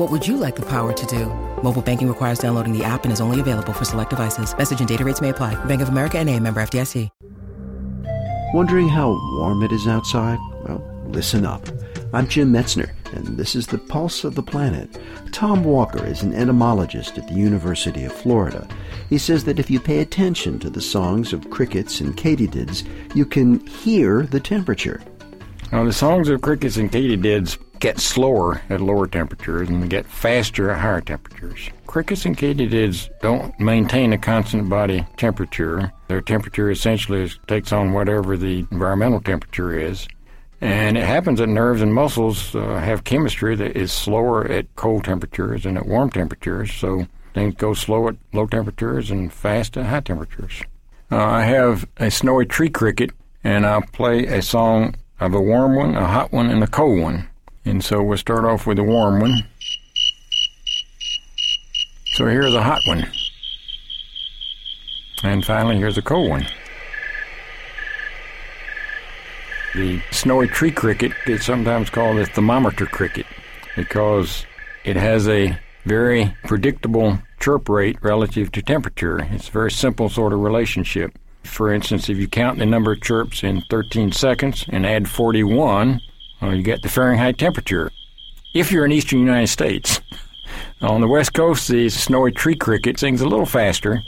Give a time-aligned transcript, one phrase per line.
[0.00, 1.26] What would you like the power to do?
[1.62, 4.56] Mobile banking requires downloading the app and is only available for select devices.
[4.56, 5.62] Message and data rates may apply.
[5.66, 7.10] Bank of America and a member FDIC.
[8.54, 10.38] Wondering how warm it is outside?
[10.64, 11.68] Well, listen up.
[12.14, 14.98] I'm Jim Metzner, and this is the Pulse of the Planet.
[15.32, 18.66] Tom Walker is an entomologist at the University of Florida.
[19.10, 23.26] He says that if you pay attention to the songs of crickets and katydids, you
[23.26, 25.02] can hear the temperature.
[25.70, 30.70] Now, the songs of crickets and katydids get slower at lower temperatures and get faster
[30.70, 31.70] at higher temperatures.
[31.86, 35.90] Crickets and katydids don't maintain a constant body temperature.
[36.08, 40.06] Their temperature essentially takes on whatever the environmental temperature is.
[40.60, 45.04] And it happens that nerves and muscles uh, have chemistry that is slower at cold
[45.04, 49.86] temperatures than at warm temperatures, so things go slow at low temperatures and fast at
[49.86, 50.62] high temperatures.
[51.10, 53.10] Uh, I have a snowy tree cricket,
[53.42, 57.00] and I'll play a song of a warm one, a hot one, and a cold
[57.00, 57.29] one.
[57.70, 59.44] And so we'll start off with a warm one.
[62.14, 63.08] So here's a hot one.
[65.22, 66.46] And finally, here's a cold one.
[69.76, 73.26] The snowy tree cricket is sometimes called a thermometer cricket
[73.76, 74.44] because
[74.84, 79.20] it has a very predictable chirp rate relative to temperature.
[79.30, 81.16] It's a very simple sort of relationship.
[81.44, 86.00] For instance, if you count the number of chirps in 13 seconds and add 41,
[86.40, 87.90] well, you get the Fahrenheit temperature.
[88.54, 90.00] If you're in eastern United States,
[90.80, 94.02] on the west coast, the snowy tree cricket sings a little faster,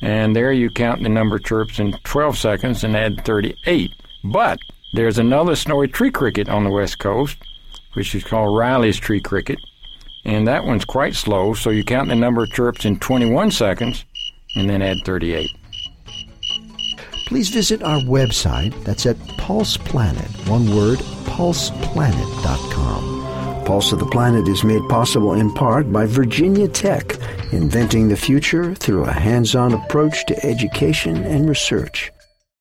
[0.00, 3.90] and there you count the number of chirps in 12 seconds and add 38.
[4.24, 4.58] But
[4.92, 7.36] there's another snowy tree cricket on the west coast,
[7.94, 9.58] which is called Riley's tree cricket,
[10.24, 14.04] and that one's quite slow, so you count the number of chirps in 21 seconds
[14.54, 15.50] and then add 38
[17.26, 18.72] please visit our website.
[18.84, 21.00] That's at Pulse Planet, one word,
[21.36, 23.64] pulseplanet.com.
[23.66, 27.18] Pulse of the Planet is made possible in part by Virginia Tech,
[27.52, 32.10] inventing the future through a hands on approach to education and research.